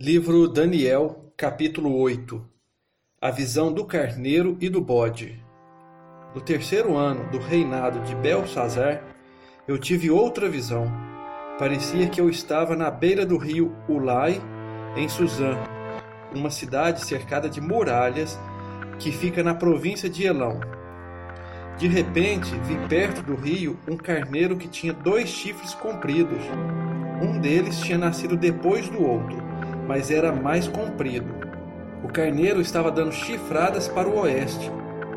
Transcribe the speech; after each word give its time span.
Livro 0.00 0.48
Daniel, 0.48 1.34
capítulo 1.36 1.94
8 1.98 2.42
A 3.20 3.30
visão 3.30 3.70
do 3.70 3.84
carneiro 3.84 4.56
e 4.58 4.70
do 4.70 4.80
bode. 4.80 5.38
No 6.34 6.40
terceiro 6.40 6.96
ano 6.96 7.30
do 7.30 7.38
reinado 7.38 8.00
de 8.00 8.14
Belsazar, 8.16 9.04
eu 9.68 9.78
tive 9.78 10.10
outra 10.10 10.48
visão. 10.48 10.90
Parecia 11.58 12.08
que 12.08 12.18
eu 12.18 12.30
estava 12.30 12.74
na 12.74 12.90
beira 12.90 13.26
do 13.26 13.36
rio 13.36 13.76
Ulai, 13.86 14.40
em 14.96 15.06
Suzã, 15.10 15.58
uma 16.34 16.50
cidade 16.50 17.04
cercada 17.04 17.48
de 17.48 17.60
muralhas 17.60 18.40
que 18.98 19.12
fica 19.12 19.42
na 19.42 19.54
província 19.54 20.08
de 20.08 20.24
Elão. 20.24 20.58
De 21.76 21.86
repente, 21.86 22.50
vi 22.64 22.76
perto 22.88 23.22
do 23.22 23.34
rio 23.34 23.78
um 23.86 23.98
carneiro 23.98 24.56
que 24.56 24.68
tinha 24.68 24.94
dois 24.94 25.28
chifres 25.28 25.74
compridos. 25.74 26.42
Um 27.22 27.38
deles 27.38 27.78
tinha 27.80 27.98
nascido 27.98 28.38
depois 28.38 28.88
do 28.88 29.00
outro 29.02 29.51
mas 29.92 30.10
era 30.10 30.32
mais 30.32 30.66
comprido. 30.66 31.34
O 32.02 32.08
carneiro 32.08 32.62
estava 32.62 32.90
dando 32.90 33.12
chifradas 33.12 33.88
para 33.88 34.08
o 34.08 34.20
oeste, 34.20 34.72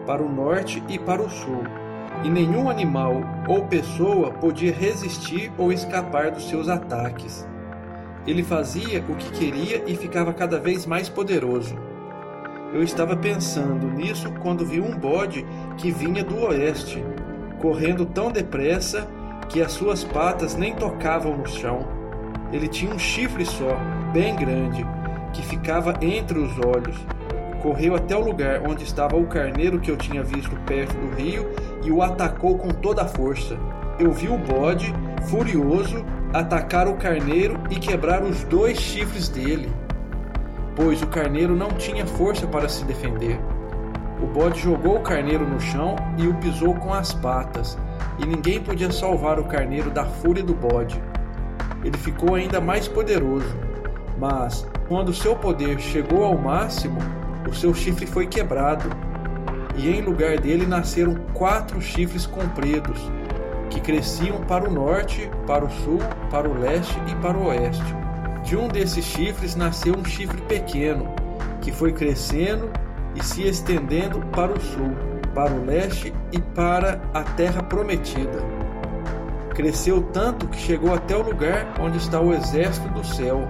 para 0.06 0.22
o 0.22 0.30
norte 0.30 0.84
e 0.90 1.00
para 1.00 1.22
o 1.22 1.30
sul, 1.30 1.64
e 2.26 2.30
nenhum 2.30 2.70
animal 2.70 3.22
ou 3.48 3.64
pessoa 3.68 4.32
podia 4.34 4.74
resistir 4.74 5.50
ou 5.58 5.72
escapar 5.72 6.30
dos 6.30 6.50
seus 6.50 6.68
ataques. 6.68 7.48
Ele 8.28 8.44
fazia 8.44 9.02
o 9.08 9.16
que 9.16 9.32
queria 9.32 9.82
e 9.88 9.96
ficava 9.96 10.34
cada 10.34 10.60
vez 10.60 10.86
mais 10.86 11.08
poderoso. 11.08 11.78
Eu 12.74 12.84
estava 12.84 13.16
pensando 13.16 13.88
nisso 13.88 14.30
quando 14.42 14.66
vi 14.66 14.82
um 14.82 14.98
bode 14.98 15.46
que 15.78 15.90
vinha 15.90 16.22
do 16.22 16.38
oeste, 16.48 17.02
correndo 17.62 18.06
tão 18.06 18.30
depressa 18.30 19.08
que 19.48 19.62
as 19.62 19.72
suas 19.72 20.04
patas 20.04 20.54
nem 20.58 20.76
tocavam 20.76 21.38
no 21.38 21.48
chão. 21.48 22.05
Ele 22.52 22.68
tinha 22.68 22.94
um 22.94 23.00
chifre 23.00 23.46
só, 23.46 23.78
bem 24.14 24.36
grande, 24.36 24.86
que 25.34 25.42
ficava 25.42 25.94
entre 26.02 26.40
os 26.40 26.58
olhos. 26.60 26.96
Correu 27.62 27.96
até 27.96 28.16
o 28.16 28.24
lugar 28.24 28.62
onde 28.68 28.84
estava 28.84 29.18
o 29.18 29.26
carneiro 29.26 29.80
que 29.80 29.90
eu 29.90 29.98
tinha 29.98 30.24
visto 30.24 30.56
perto 30.66 30.94
do 30.94 31.16
rio 31.16 31.50
e 31.84 31.92
o 31.92 32.02
atacou 32.02 32.58
com 32.58 32.70
toda 32.70 33.02
a 33.02 33.08
força. 33.08 33.58
Eu 34.00 34.12
vi 34.12 34.28
o 34.28 34.38
bode, 34.38 34.94
furioso, 35.24 36.06
atacar 36.34 36.88
o 36.88 36.96
carneiro 36.96 37.60
e 37.70 37.76
quebrar 37.76 38.24
os 38.24 38.44
dois 38.44 38.78
chifres 38.78 39.30
dele, 39.30 39.72
pois 40.76 41.02
o 41.02 41.08
carneiro 41.08 41.56
não 41.56 41.70
tinha 41.70 42.06
força 42.06 42.46
para 42.46 42.70
se 42.70 42.84
defender. 42.86 43.40
O 44.22 44.28
bode 44.28 44.60
jogou 44.60 44.98
o 44.98 45.02
carneiro 45.02 45.48
no 45.48 45.60
chão 45.60 45.96
e 46.18 46.28
o 46.28 46.34
pisou 46.36 46.76
com 46.76 46.94
as 46.94 47.14
patas, 47.14 47.78
e 48.20 48.26
ninguém 48.26 48.62
podia 48.62 48.92
salvar 48.92 49.40
o 49.40 49.46
carneiro 49.46 49.90
da 49.90 50.06
fúria 50.06 50.44
do 50.44 50.54
bode 50.54 51.02
ele 51.86 51.98
ficou 52.00 52.34
ainda 52.34 52.60
mais 52.60 52.88
poderoso. 52.88 53.56
Mas, 54.18 54.68
quando 54.88 55.14
seu 55.14 55.36
poder 55.36 55.80
chegou 55.80 56.24
ao 56.24 56.36
máximo, 56.38 56.98
o 57.48 57.54
seu 57.54 57.74
chifre 57.76 58.08
foi 58.08 58.26
quebrado, 58.26 58.90
e 59.78 59.90
em 59.90 60.02
lugar 60.02 60.40
dele 60.40 60.66
nasceram 60.66 61.16
quatro 61.34 61.80
chifres 61.80 62.26
compridos, 62.26 63.00
que 63.70 63.80
cresciam 63.80 64.42
para 64.42 64.68
o 64.68 64.74
norte, 64.74 65.30
para 65.46 65.66
o 65.66 65.70
sul, 65.70 66.00
para 66.32 66.50
o 66.50 66.60
leste 66.60 66.98
e 67.08 67.16
para 67.16 67.38
o 67.38 67.48
oeste. 67.48 67.84
De 68.44 68.58
um 68.58 68.68
desses 68.68 69.06
chifres 69.06 69.56
nasceu 69.56 69.96
um 69.96 70.06
chifre 70.06 70.42
pequeno, 70.42 71.14
que 71.62 71.72
foi 71.72 71.92
crescendo 71.92 72.70
e 73.16 73.24
se 73.24 73.44
estendendo 73.44 74.20
para 74.28 74.52
o 74.52 74.60
sul, 74.60 74.96
para 75.36 75.54
o 75.54 75.66
leste 75.66 76.14
e 76.32 76.40
para 76.40 77.02
a 77.14 77.22
terra 77.24 77.62
prometida. 77.62 78.65
Cresceu 79.56 80.02
tanto 80.12 80.50
que 80.50 80.58
chegou 80.58 80.94
até 80.94 81.16
o 81.16 81.22
lugar 81.22 81.76
onde 81.80 81.98
está 81.98 82.20
o 82.20 82.34
exército 82.34 82.90
do 82.90 83.06
céu, 83.06 83.50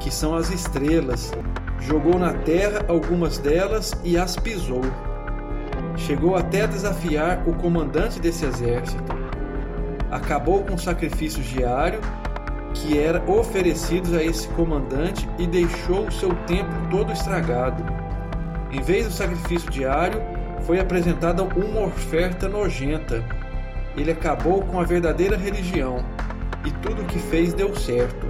que 0.00 0.10
são 0.10 0.34
as 0.34 0.50
estrelas. 0.50 1.30
Jogou 1.78 2.18
na 2.18 2.32
terra 2.32 2.82
algumas 2.88 3.36
delas 3.36 3.92
e 4.02 4.16
as 4.16 4.34
pisou. 4.34 4.80
Chegou 5.94 6.36
até 6.36 6.66
desafiar 6.66 7.46
o 7.46 7.52
comandante 7.52 8.18
desse 8.18 8.46
exército. 8.46 9.04
Acabou 10.10 10.64
com 10.64 10.74
o 10.74 10.78
sacrifício 10.78 11.42
diário 11.42 12.00
que 12.72 12.98
era 12.98 13.22
oferecido 13.30 14.16
a 14.16 14.24
esse 14.24 14.48
comandante 14.48 15.28
e 15.38 15.46
deixou 15.46 16.06
o 16.06 16.12
seu 16.12 16.34
templo 16.46 16.74
todo 16.90 17.12
estragado. 17.12 17.84
Em 18.70 18.80
vez 18.80 19.04
do 19.04 19.12
sacrifício 19.12 19.70
diário, 19.70 20.18
foi 20.62 20.80
apresentada 20.80 21.42
uma 21.42 21.82
oferta 21.82 22.48
nojenta 22.48 23.22
ele 23.96 24.10
acabou 24.10 24.62
com 24.62 24.80
a 24.80 24.84
verdadeira 24.84 25.36
religião 25.36 26.04
e 26.64 26.70
tudo 26.70 27.02
o 27.02 27.04
que 27.06 27.18
fez 27.18 27.52
deu 27.52 27.74
certo. 27.76 28.26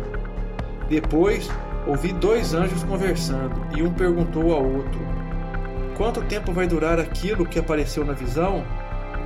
Depois, 0.88 1.48
ouvi 1.86 2.12
dois 2.12 2.54
anjos 2.54 2.82
conversando 2.84 3.66
e 3.76 3.82
um 3.82 3.92
perguntou 3.92 4.52
ao 4.52 4.64
outro: 4.64 5.00
Quanto 5.96 6.22
tempo 6.22 6.52
vai 6.52 6.66
durar 6.66 6.98
aquilo 6.98 7.46
que 7.46 7.58
apareceu 7.58 8.04
na 8.04 8.12
visão? 8.12 8.64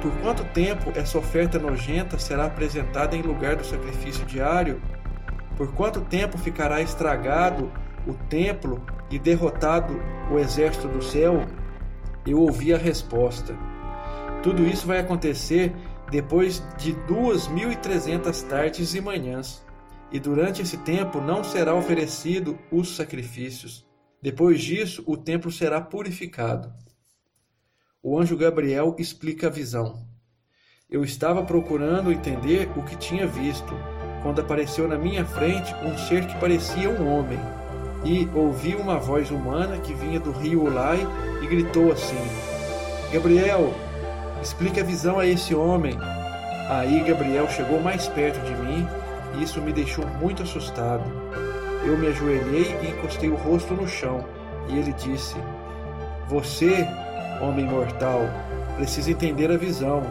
Por 0.02 0.12
quanto 0.18 0.44
tempo 0.44 0.92
essa 0.94 1.18
oferta 1.18 1.58
nojenta 1.58 2.18
será 2.18 2.46
apresentada 2.46 3.16
em 3.16 3.22
lugar 3.22 3.56
do 3.56 3.64
sacrifício 3.64 4.24
diário? 4.26 4.80
Por 5.56 5.72
quanto 5.72 6.02
tempo 6.02 6.36
ficará 6.36 6.82
estragado 6.82 7.72
o 8.06 8.12
templo 8.12 8.82
e 9.10 9.18
derrotado 9.18 10.00
o 10.30 10.38
exército 10.38 10.86
do 10.86 11.02
céu? 11.02 11.42
Eu 12.26 12.40
ouvi 12.40 12.74
a 12.74 12.78
resposta. 12.78 13.54
Tudo 14.42 14.66
isso 14.66 14.86
vai 14.86 14.98
acontecer 14.98 15.72
depois 16.10 16.62
de 16.78 16.92
duas 17.06 17.48
mil 17.48 17.70
e 17.70 17.76
trezentas 17.76 18.42
tardes 18.42 18.94
e 18.94 19.00
manhãs, 19.00 19.64
e 20.10 20.20
durante 20.20 20.62
esse 20.62 20.76
tempo 20.78 21.20
não 21.20 21.42
será 21.42 21.74
oferecido 21.74 22.58
os 22.70 22.94
sacrifícios. 22.94 23.84
Depois 24.22 24.60
disso, 24.62 25.02
o 25.06 25.16
templo 25.16 25.50
será 25.50 25.80
purificado. 25.80 26.72
O 28.02 28.18
anjo 28.18 28.36
Gabriel 28.36 28.94
explica 28.98 29.48
a 29.48 29.50
visão. 29.50 30.06
Eu 30.88 31.02
estava 31.02 31.42
procurando 31.42 32.12
entender 32.12 32.70
o 32.76 32.82
que 32.84 32.96
tinha 32.96 33.26
visto, 33.26 33.74
quando 34.22 34.40
apareceu 34.40 34.86
na 34.86 34.96
minha 34.96 35.24
frente 35.24 35.74
um 35.84 35.98
ser 35.98 36.26
que 36.26 36.38
parecia 36.38 36.88
um 36.88 37.08
homem, 37.08 37.38
e 38.04 38.28
ouvi 38.36 38.76
uma 38.76 38.98
voz 38.98 39.32
humana 39.32 39.80
que 39.80 39.92
vinha 39.92 40.20
do 40.20 40.30
rio 40.30 40.62
Ulai 40.62 41.00
e 41.42 41.46
gritou 41.48 41.90
assim: 41.90 42.16
Gabriel, 43.12 43.74
Explique 44.46 44.78
a 44.78 44.84
visão 44.84 45.18
a 45.18 45.26
esse 45.26 45.56
homem. 45.56 45.98
Aí 46.70 47.02
Gabriel 47.02 47.50
chegou 47.50 47.80
mais 47.80 48.06
perto 48.06 48.38
de 48.46 48.54
mim 48.54 48.86
e 49.34 49.42
isso 49.42 49.60
me 49.60 49.72
deixou 49.72 50.06
muito 50.20 50.44
assustado. 50.44 51.02
Eu 51.84 51.98
me 51.98 52.06
ajoelhei 52.06 52.78
e 52.80 52.90
encostei 52.90 53.28
o 53.28 53.34
rosto 53.34 53.74
no 53.74 53.88
chão, 53.88 54.24
e 54.68 54.78
ele 54.78 54.92
disse: 54.92 55.34
Você, 56.28 56.86
homem 57.40 57.66
mortal, 57.66 58.20
precisa 58.76 59.10
entender 59.10 59.50
a 59.50 59.56
visão, 59.56 60.04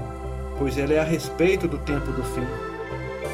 pois 0.60 0.78
ela 0.78 0.92
é 0.92 1.00
a 1.00 1.06
respeito 1.06 1.66
do 1.66 1.78
tempo 1.78 2.12
do 2.12 2.24
fim. 2.24 2.46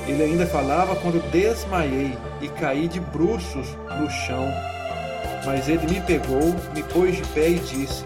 Ele 0.07 0.21
ainda 0.21 0.45
falava 0.45 0.95
quando 0.97 1.31
desmaiei 1.31 2.15
e 2.39 2.47
caí 2.47 2.87
de 2.87 2.99
bruços 2.99 3.75
no 3.99 4.07
chão. 4.07 4.47
Mas 5.47 5.67
ele 5.67 5.87
me 5.87 5.99
pegou, 6.01 6.55
me 6.75 6.83
pôs 6.83 7.15
de 7.15 7.23
pé 7.29 7.49
e 7.49 7.59
disse: 7.59 8.05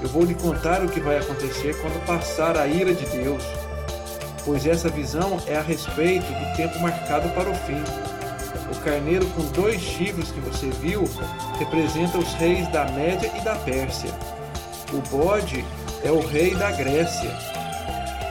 eu 0.00 0.08
vou 0.08 0.24
lhe 0.24 0.34
contar 0.34 0.82
o 0.82 0.88
que 0.88 1.00
vai 1.00 1.18
acontecer 1.18 1.76
quando 1.80 2.04
passar 2.06 2.56
a 2.56 2.66
ira 2.66 2.92
de 2.92 3.06
Deus, 3.06 3.42
pois 4.44 4.66
essa 4.66 4.88
visão 4.88 5.40
é 5.46 5.56
a 5.56 5.62
respeito 5.62 6.26
do 6.26 6.56
tempo 6.56 6.78
marcado 6.80 7.28
para 7.30 7.48
o 7.48 7.54
fim. 7.54 7.82
O 8.70 8.80
carneiro 8.84 9.26
com 9.26 9.42
dois 9.52 9.80
chifres 9.80 10.30
que 10.30 10.40
você 10.40 10.70
viu 10.70 11.04
representa 11.58 12.18
os 12.18 12.32
reis 12.34 12.66
da 12.68 12.84
Média 12.86 13.30
e 13.36 13.40
da 13.42 13.54
Pérsia. 13.54 14.10
O 14.92 15.00
bode 15.08 15.64
é 16.02 16.10
o 16.10 16.20
rei 16.20 16.54
da 16.54 16.70
Grécia. 16.72 17.30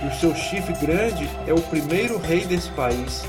E 0.04 0.08
o 0.08 0.20
seu 0.20 0.36
chifre 0.36 0.74
grande 0.86 1.30
é 1.48 1.54
o 1.54 1.62
primeiro 1.62 2.18
rei 2.18 2.46
desse 2.46 2.70
país. 2.72 3.24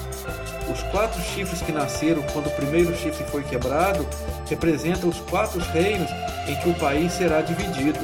Os 0.71 0.83
quatro 0.84 1.21
chifres 1.21 1.61
que 1.61 1.73
nasceram 1.73 2.23
quando 2.33 2.47
o 2.47 2.50
primeiro 2.50 2.95
chifre 2.97 3.25
foi 3.25 3.43
quebrado 3.43 4.06
representam 4.49 5.09
os 5.09 5.19
quatro 5.21 5.60
reinos 5.60 6.10
em 6.47 6.54
que 6.57 6.69
o 6.69 6.75
país 6.75 7.13
será 7.13 7.41
dividido. 7.41 7.98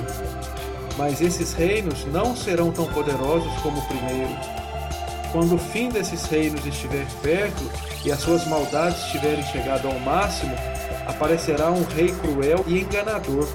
Mas 0.97 1.21
esses 1.21 1.53
reinos 1.53 2.05
não 2.06 2.35
serão 2.35 2.73
tão 2.73 2.87
poderosos 2.87 3.53
como 3.62 3.79
o 3.79 3.87
primeiro. 3.87 4.37
Quando 5.31 5.55
o 5.55 5.59
fim 5.59 5.88
desses 5.88 6.25
reinos 6.25 6.65
estiver 6.67 7.06
perto 7.23 7.71
e 8.05 8.11
as 8.11 8.21
suas 8.21 8.47
maldades 8.47 9.05
tiverem 9.05 9.44
chegado 9.44 9.87
ao 9.87 9.99
máximo, 10.00 10.55
aparecerá 11.06 11.71
um 11.71 11.85
rei 11.85 12.09
cruel 12.12 12.65
e 12.67 12.81
enganador. 12.81 13.47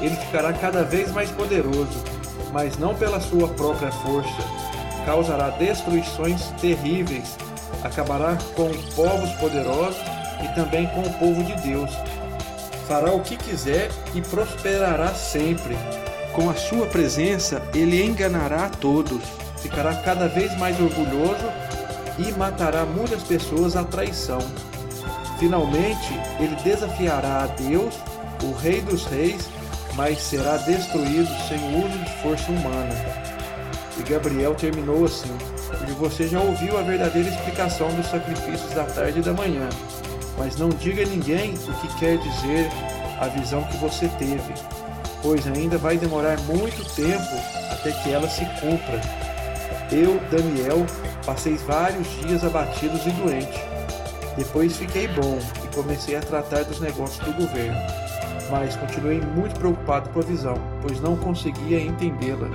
Ele 0.00 0.16
ficará 0.16 0.52
cada 0.52 0.82
vez 0.84 1.10
mais 1.12 1.30
poderoso, 1.30 2.02
mas 2.52 2.76
não 2.76 2.94
pela 2.94 3.20
sua 3.20 3.48
própria 3.48 3.90
força. 3.90 4.42
Causará 5.06 5.50
destruições 5.50 6.42
terríveis, 6.60 7.36
acabará 7.84 8.36
com 8.54 8.70
povos 8.94 9.30
poderosos 9.32 10.00
e 10.42 10.54
também 10.54 10.86
com 10.88 11.02
o 11.02 11.12
povo 11.14 11.42
de 11.44 11.54
Deus 11.62 11.90
fará 12.92 13.10
o 13.10 13.20
que 13.20 13.38
quiser 13.38 13.90
e 14.14 14.20
prosperará 14.20 15.14
sempre. 15.14 15.78
Com 16.34 16.50
a 16.50 16.54
sua 16.54 16.86
presença, 16.86 17.62
ele 17.74 18.04
enganará 18.04 18.66
a 18.66 18.68
todos, 18.68 19.22
ficará 19.58 19.94
cada 19.94 20.28
vez 20.28 20.54
mais 20.58 20.78
orgulhoso 20.78 21.50
e 22.18 22.30
matará 22.32 22.84
muitas 22.84 23.22
pessoas 23.22 23.76
à 23.76 23.84
traição. 23.84 24.40
Finalmente, 25.38 26.12
ele 26.38 26.54
desafiará 26.56 27.44
a 27.44 27.46
Deus, 27.46 27.94
o 28.42 28.52
Rei 28.52 28.82
dos 28.82 29.06
Reis, 29.06 29.48
mas 29.94 30.20
será 30.20 30.58
destruído 30.58 31.28
sem 31.48 31.58
o 31.58 31.86
uso 31.86 31.98
de 31.98 32.22
força 32.22 32.50
humana. 32.50 33.31
E 33.98 34.02
Gabriel 34.02 34.54
terminou 34.54 35.04
assim: 35.04 35.36
E 35.88 35.92
você 35.92 36.26
já 36.26 36.40
ouviu 36.40 36.78
a 36.78 36.82
verdadeira 36.82 37.28
explicação 37.28 37.88
dos 37.94 38.06
sacrifícios 38.06 38.72
da 38.72 38.84
tarde 38.84 39.18
e 39.18 39.22
da 39.22 39.32
manhã, 39.32 39.68
mas 40.38 40.56
não 40.56 40.70
diga 40.70 41.02
a 41.02 41.06
ninguém 41.06 41.54
o 41.54 41.72
que 41.80 41.98
quer 41.98 42.18
dizer 42.18 42.68
a 43.20 43.28
visão 43.28 43.62
que 43.64 43.76
você 43.76 44.08
teve, 44.18 44.54
pois 45.22 45.46
ainda 45.46 45.78
vai 45.78 45.96
demorar 45.96 46.38
muito 46.40 46.84
tempo 46.94 47.36
até 47.70 47.92
que 47.92 48.10
ela 48.10 48.28
se 48.28 48.44
cumpra. 48.60 49.00
Eu, 49.92 50.18
Daniel, 50.30 50.86
passei 51.26 51.54
vários 51.56 52.08
dias 52.20 52.42
abatidos 52.44 53.06
e 53.06 53.10
doente. 53.10 53.60
Depois 54.36 54.76
fiquei 54.76 55.06
bom 55.08 55.38
e 55.62 55.74
comecei 55.74 56.16
a 56.16 56.20
tratar 56.20 56.64
dos 56.64 56.80
negócios 56.80 57.22
do 57.26 57.32
governo, 57.34 57.78
mas 58.50 58.74
continuei 58.76 59.20
muito 59.20 59.58
preocupado 59.60 60.08
com 60.08 60.20
a 60.20 60.22
visão, 60.22 60.54
pois 60.80 60.98
não 61.00 61.14
conseguia 61.16 61.78
entendê-la. 61.78 62.48